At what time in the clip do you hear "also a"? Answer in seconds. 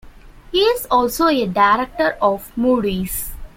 0.89-1.45